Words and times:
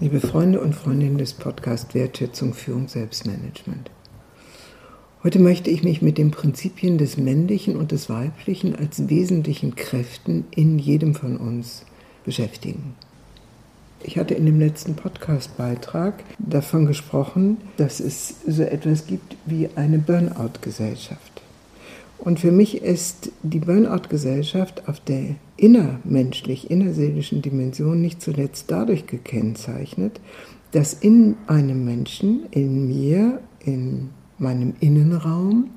Liebe 0.00 0.20
Freunde 0.20 0.60
und 0.60 0.76
Freundinnen 0.76 1.18
des 1.18 1.32
Podcasts 1.32 1.92
Wertschätzung, 1.92 2.54
Führung, 2.54 2.86
Selbstmanagement. 2.86 3.90
Heute 5.24 5.40
möchte 5.40 5.70
ich 5.70 5.82
mich 5.82 6.02
mit 6.02 6.18
den 6.18 6.30
Prinzipien 6.30 6.98
des 6.98 7.16
Männlichen 7.16 7.74
und 7.74 7.90
des 7.90 8.08
Weiblichen 8.08 8.76
als 8.76 9.08
wesentlichen 9.08 9.74
Kräften 9.74 10.44
in 10.52 10.78
jedem 10.78 11.16
von 11.16 11.36
uns 11.36 11.84
beschäftigen. 12.24 12.94
Ich 14.04 14.18
hatte 14.18 14.34
in 14.34 14.46
dem 14.46 14.60
letzten 14.60 14.94
Podcast-Beitrag 14.94 16.22
davon 16.38 16.86
gesprochen, 16.86 17.56
dass 17.76 17.98
es 17.98 18.36
so 18.46 18.62
etwas 18.62 19.08
gibt 19.08 19.34
wie 19.46 19.68
eine 19.74 19.98
Burnout-Gesellschaft. 19.98 21.42
Und 22.28 22.40
für 22.40 22.52
mich 22.52 22.82
ist 22.82 23.32
die 23.42 23.60
Burnout-Gesellschaft 23.60 24.86
auf 24.86 25.00
der 25.00 25.36
innermenschlich, 25.56 26.70
innerseelischen 26.70 27.40
Dimension 27.40 28.02
nicht 28.02 28.20
zuletzt 28.20 28.70
dadurch 28.70 29.06
gekennzeichnet, 29.06 30.20
dass 30.72 30.92
in 30.92 31.36
einem 31.46 31.86
Menschen, 31.86 32.42
in 32.50 32.86
mir, 32.86 33.40
in 33.64 34.10
meinem 34.36 34.74
Innenraum, 34.78 35.70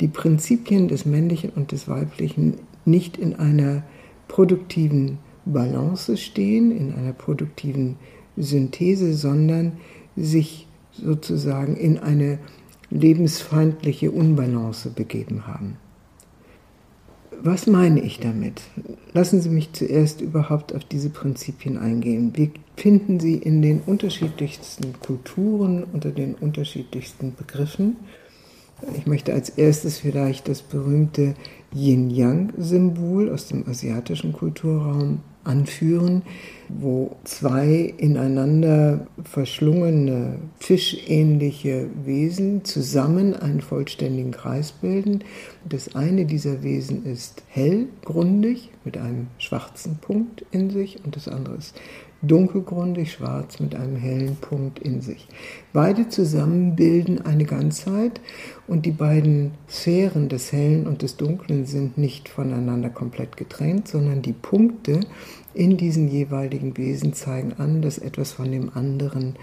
die 0.00 0.08
Prinzipien 0.08 0.88
des 0.88 1.04
Männlichen 1.04 1.50
und 1.50 1.70
des 1.70 1.86
Weiblichen 1.86 2.54
nicht 2.86 3.18
in 3.18 3.36
einer 3.36 3.82
produktiven 4.26 5.18
Balance 5.44 6.16
stehen, 6.16 6.74
in 6.74 6.94
einer 6.94 7.12
produktiven 7.12 7.96
Synthese, 8.38 9.12
sondern 9.12 9.72
sich 10.16 10.66
sozusagen 10.92 11.76
in 11.76 11.98
eine 11.98 12.38
lebensfeindliche 12.88 14.10
Unbalance 14.10 14.88
begeben 14.88 15.46
haben. 15.46 15.76
Was 17.42 17.66
meine 17.66 18.00
ich 18.00 18.20
damit? 18.20 18.60
Lassen 19.14 19.40
Sie 19.40 19.48
mich 19.48 19.72
zuerst 19.72 20.20
überhaupt 20.20 20.74
auf 20.74 20.84
diese 20.84 21.08
Prinzipien 21.08 21.78
eingehen. 21.78 22.32
Wir 22.34 22.50
finden 22.76 23.18
sie 23.18 23.36
in 23.36 23.62
den 23.62 23.80
unterschiedlichsten 23.80 24.94
Kulturen, 25.00 25.84
unter 25.84 26.10
den 26.10 26.34
unterschiedlichsten 26.34 27.34
Begriffen. 27.34 27.96
Ich 28.96 29.06
möchte 29.06 29.32
als 29.32 29.48
erstes 29.48 29.98
vielleicht 29.98 30.48
das 30.48 30.60
berühmte 30.60 31.34
Yin-Yang-Symbol 31.74 33.30
aus 33.30 33.48
dem 33.48 33.66
asiatischen 33.66 34.32
Kulturraum 34.34 35.20
anführen, 35.44 36.22
wo 36.68 37.16
zwei 37.24 37.94
ineinander 37.96 39.06
verschlungene 39.24 40.38
fischähnliche 40.58 41.88
Wesen 42.04 42.64
zusammen 42.64 43.34
einen 43.34 43.60
vollständigen 43.60 44.30
Kreis 44.30 44.72
bilden. 44.72 45.24
Das 45.68 45.94
eine 45.94 46.26
dieser 46.26 46.62
Wesen 46.62 47.04
ist 47.06 47.42
hellgrundig 47.48 48.70
mit 48.84 48.96
einem 48.96 49.28
schwarzen 49.38 49.96
Punkt 49.98 50.44
in 50.50 50.70
sich 50.70 51.04
und 51.04 51.16
das 51.16 51.28
andere 51.28 51.56
ist 51.56 51.74
dunkelgrundig 52.22 53.12
schwarz 53.12 53.60
mit 53.60 53.74
einem 53.74 53.96
hellen 53.96 54.36
Punkt 54.36 54.78
in 54.78 55.00
sich. 55.00 55.26
Beide 55.72 56.08
zusammen 56.08 56.76
bilden 56.76 57.24
eine 57.24 57.44
Ganzheit 57.44 58.20
und 58.66 58.84
die 58.84 58.90
beiden 58.90 59.52
Sphären 59.68 60.28
des 60.28 60.52
Hellen 60.52 60.86
und 60.86 61.02
des 61.02 61.16
Dunklen 61.16 61.64
sind 61.64 61.96
nicht 61.96 62.28
voneinander 62.28 62.90
komplett 62.90 63.36
getrennt, 63.36 63.88
sondern 63.88 64.22
die 64.22 64.34
Punkte 64.34 65.00
in 65.54 65.76
diesen 65.76 66.08
jeweiligen 66.08 66.76
Wesen 66.76 67.14
zeigen 67.14 67.54
an, 67.54 67.82
dass 67.82 67.98
etwas 67.98 68.32
von 68.32 68.50
dem 68.52 68.70
anderen 68.74 69.36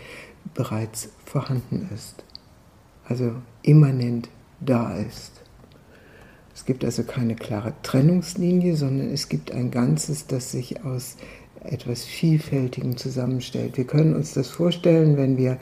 bereits 0.53 1.09
vorhanden 1.25 1.89
ist. 1.93 2.23
Also 3.07 3.31
immanent 3.63 4.29
da 4.59 4.95
ist. 4.97 5.46
Es 6.57 6.65
gibt 6.65 6.83
also 6.83 7.03
keine 7.03 7.35
klare 7.35 7.73
Trennungslinie, 7.83 8.75
sondern 8.75 9.11
es 9.11 9.29
gibt 9.29 9.51
ein 9.51 9.69
Ganzes, 9.69 10.25
das 10.25 10.51
sich 10.51 10.83
aus 10.83 11.15
etwas 11.63 12.03
Vielfältigem 12.03 12.97
zusammenstellt. 12.97 13.77
Wir 13.77 13.85
können 13.85 14.15
uns 14.15 14.33
das 14.33 14.49
vorstellen, 14.49 15.17
wenn 15.17 15.37
wir 15.37 15.59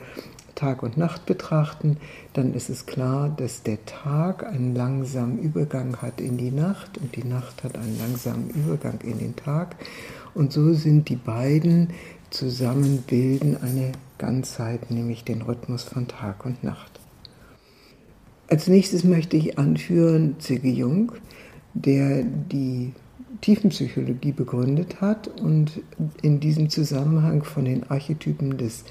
Tag 0.54 0.82
und 0.82 0.96
Nacht 0.96 1.26
betrachten, 1.26 1.98
dann 2.32 2.54
ist 2.54 2.70
es 2.70 2.86
klar, 2.86 3.28
dass 3.28 3.62
der 3.62 3.84
Tag 3.84 4.46
einen 4.46 4.74
langsamen 4.74 5.38
Übergang 5.38 5.98
hat 6.00 6.18
in 6.18 6.38
die 6.38 6.50
Nacht 6.50 6.96
und 6.96 7.14
die 7.14 7.24
Nacht 7.24 7.62
hat 7.62 7.76
einen 7.76 7.98
langsamen 7.98 8.48
Übergang 8.48 8.98
in 9.02 9.18
den 9.18 9.36
Tag. 9.36 9.76
Und 10.32 10.50
so 10.50 10.72
sind 10.72 11.10
die 11.10 11.16
beiden 11.16 11.90
zusammen 12.30 13.02
bilden 13.06 13.58
eine 13.62 13.92
Ganzheit, 14.16 14.90
nämlich 14.90 15.24
den 15.24 15.42
Rhythmus 15.42 15.82
von 15.82 16.08
Tag 16.08 16.46
und 16.46 16.64
Nacht. 16.64 17.00
Als 18.48 18.68
nächstes 18.68 19.02
möchte 19.02 19.36
ich 19.36 19.58
anführen 19.58 20.36
C.G. 20.38 20.70
Jung, 20.70 21.12
der 21.74 22.22
die 22.22 22.92
Tiefenpsychologie 23.40 24.32
begründet 24.32 25.00
hat 25.00 25.28
und 25.40 25.80
in 26.22 26.38
diesem 26.40 26.70
Zusammenhang 26.70 27.42
von 27.42 27.64
den 27.64 27.90
Archetypen 27.90 28.56
des 28.56 28.84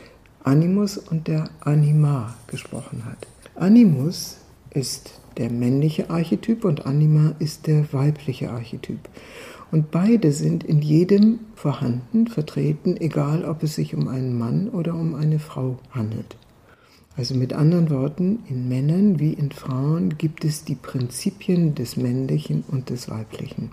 Animus 0.44 0.98
und 0.98 1.28
der 1.28 1.50
Anima 1.62 2.36
gesprochen 2.48 3.06
hat. 3.06 3.28
Animus 3.56 4.38
ist 4.72 5.20
der 5.38 5.50
männliche 5.50 6.10
Archetyp 6.10 6.66
und 6.66 6.86
Anima 6.86 7.34
ist 7.40 7.68
der 7.68 7.92
weibliche 7.94 8.52
Archetyp. 8.52 9.00
Und 9.72 9.90
beide 9.90 10.32
sind 10.32 10.64
in 10.64 10.82
jedem 10.82 11.40
vorhanden, 11.56 12.28
vertreten, 12.28 12.98
egal 12.98 13.46
ob 13.46 13.64
es 13.64 13.76
sich 13.76 13.96
um 13.96 14.08
einen 14.08 14.38
Mann 14.38 14.70
oder 14.70 14.94
um 14.94 15.16
eine 15.16 15.40
Frau 15.40 15.80
handelt. 15.92 16.36
Also 17.18 17.34
mit 17.34 17.54
anderen 17.54 17.90
Worten, 17.90 18.40
in 18.50 18.68
Männern 18.68 19.20
wie 19.20 19.34
in 19.34 19.52
Frauen 19.52 20.18
gibt 20.18 20.44
es 20.44 20.66
die 20.66 20.76
Prinzipien 20.76 21.74
des 21.74 21.96
Männlichen 21.96 22.64
und 22.68 22.90
des 22.90 23.10
Weiblichen. 23.10 23.72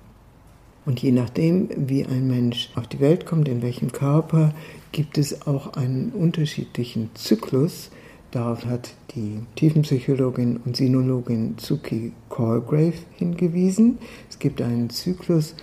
Und 0.84 1.02
je 1.02 1.12
nachdem, 1.12 1.68
wie 1.76 2.04
ein 2.04 2.28
Mensch 2.28 2.70
auf 2.76 2.86
die 2.86 3.00
Welt 3.00 3.26
kommt, 3.26 3.48
in 3.48 3.62
welchem 3.62 3.92
Körper, 3.92 4.54
gibt 4.92 5.18
es 5.18 5.46
auch 5.46 5.74
einen 5.74 6.10
unterschiedlichen 6.10 7.10
Zyklus. 7.14 7.90
Darauf 8.30 8.64
hat 8.64 8.94
die 9.14 9.40
Tiefenpsychologin 9.56 10.58
und 10.64 10.76
Sinologin 10.76 11.58
Zuki 11.58 12.12
Colgrave 12.28 12.94
hingewiesen. 13.16 13.98
Es 14.30 14.38
gibt 14.38 14.62
einen 14.62 14.90
Zyklus, 14.90 15.54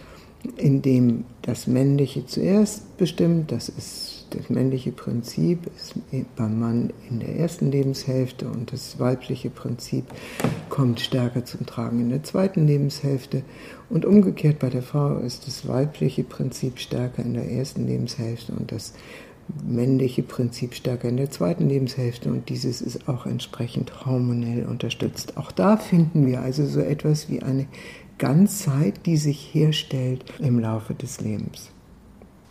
in 0.56 0.82
dem 0.82 1.26
das 1.42 1.68
Männliche 1.68 2.26
zuerst 2.26 2.98
bestimmt, 2.98 3.52
das 3.52 3.70
ist 3.70 4.19
das 4.30 4.50
männliche 4.50 4.92
Prinzip 4.92 5.70
ist 5.76 5.96
beim 6.36 6.60
Mann 6.60 6.94
in 7.10 7.20
der 7.20 7.36
ersten 7.38 7.72
Lebenshälfte 7.72 8.48
und 8.48 8.72
das 8.72 9.00
weibliche 9.00 9.50
Prinzip 9.50 10.06
kommt 10.70 11.00
stärker 11.00 11.46
zum 11.46 11.66
Tragen 11.66 12.00
in 12.00 12.10
der 12.10 12.24
zweiten 12.24 12.68
Lebenshälfte. 12.68 13.44
Und 13.90 14.06
umgekehrt 14.06 14.60
bei 14.60 14.70
der 14.70 14.84
Frau 14.84 15.18
ist 15.18 15.48
das 15.48 15.68
weibliche 15.68 16.24
Prinzip 16.24 16.80
stärker 16.80 17.24
in 17.24 17.34
der 17.34 17.50
ersten 17.50 17.88
Lebenshälfte 17.88 18.54
und 18.54 18.72
das 18.72 18.94
männliche 19.66 20.24
Prinzip 20.24 20.76
stärker 20.76 21.10
in 21.10 21.18
der 21.18 21.32
zweiten 21.32 21.68
Lebenshälfte 21.68 22.30
und 22.30 22.50
dieses 22.50 22.82
ist 22.82 23.08
auch 23.10 23.26
entsprechend 23.26 24.06
hormonell 24.06 24.66
unterstützt. 24.66 25.38
Auch 25.38 25.52
da 25.52 25.78
finden 25.78 26.28
wir 26.28 26.42
also 26.42 26.66
so 26.66 26.82
etwas 26.82 27.30
wie 27.30 27.42
eine 27.42 27.66
Ganzheit, 28.20 29.06
die 29.06 29.18
sich 29.18 29.54
herstellt 29.54 30.26
im 30.40 30.60
Laufe 30.60 30.94
des 30.94 31.22
Lebens. 31.22 31.72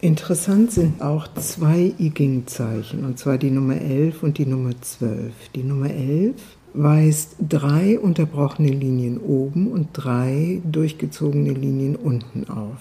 Interessant 0.00 0.70
sind 0.70 1.02
auch 1.02 1.26
zwei 1.34 1.92
I 1.98 2.12
Ching-Zeichen, 2.12 3.04
und 3.04 3.18
zwar 3.18 3.36
die 3.36 3.50
Nummer 3.50 3.80
11 3.80 4.22
und 4.22 4.38
die 4.38 4.46
Nummer 4.46 4.70
12. 4.80 5.32
Die 5.56 5.64
Nummer 5.64 5.90
11 5.90 6.36
weist 6.72 7.34
drei 7.40 7.98
unterbrochene 7.98 8.70
Linien 8.70 9.18
oben 9.18 9.72
und 9.72 9.88
drei 9.94 10.62
durchgezogene 10.64 11.50
Linien 11.50 11.96
unten 11.96 12.48
auf. 12.48 12.78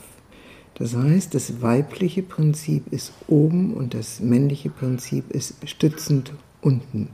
Das 0.75 0.95
heißt, 0.95 1.33
das 1.33 1.63
weibliche 1.63 2.21
Prinzip 2.21 2.93
ist 2.93 3.11
oben 3.27 3.73
und 3.73 3.95
das 3.95 4.19
männliche 4.19 4.69
Prinzip 4.69 5.31
ist 5.31 5.55
stützend 5.67 6.33
unten 6.61 7.09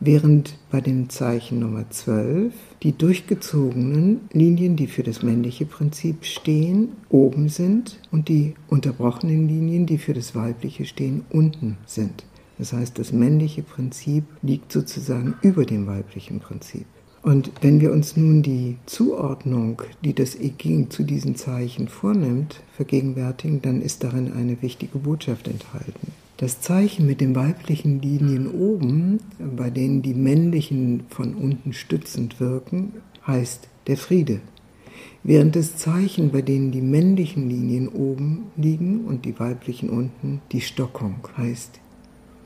während 0.00 0.58
bei 0.70 0.80
dem 0.80 1.10
Zeichen 1.10 1.60
Nummer 1.60 1.88
12 1.88 2.52
die 2.82 2.96
durchgezogenen 2.96 4.22
Linien, 4.32 4.76
die 4.76 4.86
für 4.86 5.02
das 5.02 5.22
männliche 5.22 5.66
Prinzip 5.66 6.24
stehen, 6.24 6.92
oben 7.10 7.48
sind 7.48 7.98
und 8.10 8.28
die 8.28 8.54
unterbrochenen 8.68 9.46
Linien, 9.46 9.86
die 9.86 9.98
für 9.98 10.14
das 10.14 10.34
weibliche 10.34 10.86
stehen, 10.86 11.24
unten 11.30 11.76
sind. 11.86 12.24
Das 12.58 12.72
heißt, 12.72 12.98
das 12.98 13.12
männliche 13.12 13.62
Prinzip 13.62 14.24
liegt 14.42 14.72
sozusagen 14.72 15.34
über 15.42 15.64
dem 15.64 15.86
weiblichen 15.86 16.40
Prinzip. 16.40 16.86
Und 17.22 17.50
wenn 17.60 17.80
wir 17.80 17.92
uns 17.92 18.16
nun 18.16 18.42
die 18.42 18.76
Zuordnung, 18.86 19.82
die 20.02 20.14
das 20.14 20.38
I 20.40 20.54
Ching 20.56 20.88
zu 20.88 21.02
diesen 21.02 21.36
Zeichen 21.36 21.88
vornimmt, 21.88 22.62
vergegenwärtigen, 22.76 23.60
dann 23.60 23.82
ist 23.82 24.04
darin 24.04 24.32
eine 24.32 24.62
wichtige 24.62 24.98
Botschaft 24.98 25.46
enthalten. 25.48 26.12
Das 26.40 26.62
Zeichen 26.62 27.06
mit 27.06 27.20
den 27.20 27.36
weiblichen 27.36 28.00
Linien 28.00 28.50
oben, 28.50 29.20
bei 29.58 29.68
denen 29.68 30.00
die 30.00 30.14
männlichen 30.14 31.02
von 31.10 31.34
unten 31.34 31.74
stützend 31.74 32.40
wirken, 32.40 32.94
heißt 33.26 33.68
der 33.88 33.98
Friede. 33.98 34.40
Während 35.22 35.54
das 35.54 35.76
Zeichen, 35.76 36.32
bei 36.32 36.40
denen 36.40 36.72
die 36.72 36.80
männlichen 36.80 37.50
Linien 37.50 37.88
oben 37.88 38.46
liegen 38.56 39.04
und 39.04 39.26
die 39.26 39.38
weiblichen 39.38 39.90
unten, 39.90 40.40
die 40.50 40.62
Stockung 40.62 41.16
heißt 41.36 41.78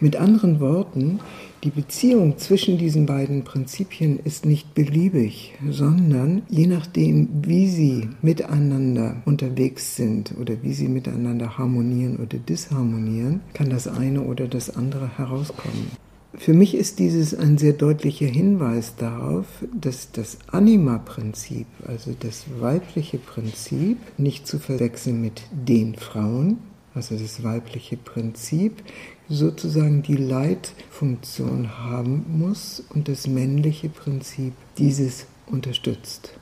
Mit 0.05 0.17
anderen 0.17 0.61
Worten, 0.61 1.21
die 1.62 1.71
Beziehung 1.71 2.37
zwischen 2.37 2.77
diesen 2.77 3.06
beiden 3.06 3.43
Prinzipien 3.43 4.19
ist 4.23 4.45
nicht 4.45 4.75
beliebig, 4.75 5.55
sondern 5.71 6.43
je 6.51 6.67
nachdem, 6.67 7.31
wie 7.41 7.69
sie 7.69 8.11
miteinander 8.21 9.23
unterwegs 9.25 9.97
sind 9.97 10.35
oder 10.39 10.56
wie 10.61 10.75
sie 10.75 10.89
miteinander 10.89 11.56
harmonieren 11.56 12.17
oder 12.17 12.37
disharmonieren, 12.37 13.41
kann 13.55 13.71
das 13.71 13.89
eine 13.89 14.21
oder 14.21 14.47
das 14.47 14.77
andere 14.77 15.17
herauskommen. 15.17 15.93
Für 16.35 16.53
mich 16.53 16.75
ist 16.75 16.99
dieses 16.99 17.35
ein 17.35 17.56
sehr 17.56 17.73
deutlicher 17.73 18.27
Hinweis 18.27 18.97
darauf, 18.97 19.47
dass 19.73 20.12
das 20.12 20.37
Anima-Prinzip, 20.49 21.67
also 21.87 22.15
das 22.21 22.45
weibliche 22.61 23.17
Prinzip, 23.17 23.97
nicht 24.19 24.47
zu 24.47 24.59
verwechseln 24.59 25.23
mit 25.23 25.41
den 25.51 25.95
Frauen, 25.95 26.59
also 26.94 27.17
das 27.17 27.43
weibliche 27.43 27.96
Prinzip, 27.96 28.82
sozusagen 29.29 30.02
die 30.02 30.17
Leitfunktion 30.17 31.79
haben 31.79 32.25
muss 32.29 32.82
und 32.94 33.08
das 33.08 33.26
männliche 33.26 33.88
Prinzip 33.88 34.52
dieses 34.79 35.26
unterstützt. 35.46 36.38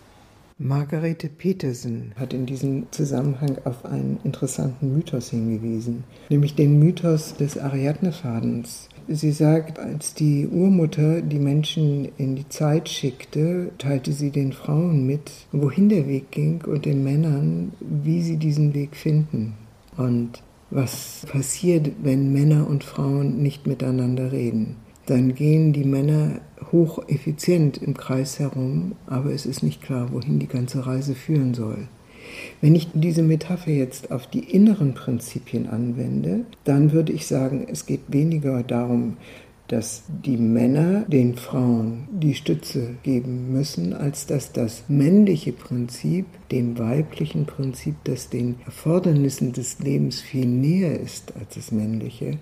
Margarete 0.58 1.28
Petersen 1.28 2.12
hat 2.16 2.32
in 2.32 2.46
diesem 2.46 2.86
Zusammenhang 2.92 3.58
auf 3.64 3.84
einen 3.84 4.20
interessanten 4.22 4.94
Mythos 4.94 5.30
hingewiesen, 5.30 6.04
nämlich 6.28 6.54
den 6.54 6.78
Mythos 6.78 7.34
des 7.34 7.58
Ariadnefadens. 7.58 8.88
Sie 9.08 9.32
sagt, 9.32 9.80
als 9.80 10.14
die 10.14 10.46
Urmutter 10.46 11.20
die 11.20 11.40
Menschen 11.40 12.08
in 12.16 12.36
die 12.36 12.48
Zeit 12.48 12.88
schickte, 12.88 13.72
teilte 13.78 14.12
sie 14.12 14.30
den 14.30 14.52
Frauen 14.52 15.04
mit, 15.04 15.32
wohin 15.50 15.88
der 15.88 16.06
Weg 16.06 16.30
ging 16.30 16.62
und 16.64 16.84
den 16.84 17.02
Männern, 17.02 17.72
wie 17.80 18.22
sie 18.22 18.36
diesen 18.36 18.72
Weg 18.74 18.94
finden. 18.94 19.54
Und 19.96 20.42
was 20.70 21.26
passiert, 21.30 21.92
wenn 22.02 22.32
Männer 22.32 22.66
und 22.66 22.82
Frauen 22.82 23.42
nicht 23.42 23.66
miteinander 23.66 24.32
reden. 24.32 24.76
Dann 25.06 25.34
gehen 25.34 25.72
die 25.72 25.84
Männer 25.84 26.40
hocheffizient 26.70 27.76
im 27.78 27.94
Kreis 27.94 28.38
herum, 28.38 28.92
aber 29.06 29.32
es 29.32 29.46
ist 29.46 29.62
nicht 29.62 29.82
klar, 29.82 30.12
wohin 30.12 30.38
die 30.38 30.46
ganze 30.46 30.86
Reise 30.86 31.14
führen 31.14 31.54
soll. 31.54 31.88
Wenn 32.60 32.74
ich 32.74 32.88
diese 32.94 33.22
Metapher 33.22 33.72
jetzt 33.72 34.10
auf 34.12 34.28
die 34.28 34.54
inneren 34.54 34.94
Prinzipien 34.94 35.68
anwende, 35.68 36.46
dann 36.64 36.92
würde 36.92 37.12
ich 37.12 37.26
sagen, 37.26 37.66
es 37.70 37.84
geht 37.84 38.00
weniger 38.08 38.62
darum, 38.62 39.16
dass 39.68 40.02
die 40.08 40.36
Männer 40.36 41.04
den 41.08 41.36
Frauen 41.36 42.08
die 42.12 42.34
Stütze 42.34 42.94
geben 43.02 43.52
müssen, 43.52 43.94
als 43.94 44.26
dass 44.26 44.52
das 44.52 44.84
männliche 44.88 45.52
Prinzip 45.52 46.26
dem 46.50 46.78
weiblichen 46.78 47.46
Prinzip, 47.46 47.94
das 48.04 48.28
den 48.28 48.56
Erfordernissen 48.66 49.52
des 49.52 49.78
Lebens 49.78 50.20
viel 50.20 50.46
näher 50.46 51.00
ist 51.00 51.32
als 51.38 51.54
das 51.54 51.72
männliche, 51.72 52.38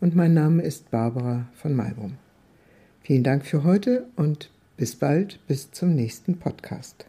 und 0.00 0.16
mein 0.16 0.34
Name 0.34 0.62
ist 0.62 0.90
Barbara 0.90 1.48
von 1.54 1.74
Malbrum. 1.74 2.14
Vielen 3.08 3.24
Dank 3.24 3.46
für 3.46 3.64
heute 3.64 4.04
und 4.16 4.50
bis 4.76 4.94
bald, 4.94 5.40
bis 5.46 5.72
zum 5.72 5.94
nächsten 5.94 6.38
Podcast. 6.38 7.06